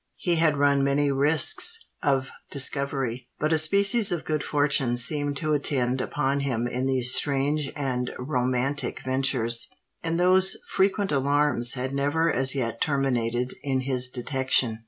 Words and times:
He 0.17 0.37
had 0.37 0.57
run 0.57 0.83
many 0.83 1.11
risks 1.11 1.77
of 2.01 2.31
discovery; 2.49 3.29
but 3.39 3.53
a 3.53 3.59
species 3.59 4.11
of 4.11 4.25
good 4.25 4.43
fortune 4.43 4.97
seemed 4.97 5.37
to 5.37 5.53
attend 5.53 6.01
upon 6.01 6.39
him 6.39 6.65
in 6.65 6.87
these 6.87 7.13
strange 7.13 7.71
and 7.75 8.09
romantic 8.17 9.03
ventures; 9.03 9.67
and 10.01 10.19
those 10.19 10.57
frequent 10.71 11.11
alarms 11.11 11.75
had 11.75 11.93
never 11.93 12.33
as 12.33 12.55
yet 12.55 12.81
terminated 12.81 13.53
in 13.61 13.81
his 13.81 14.09
detection. 14.09 14.79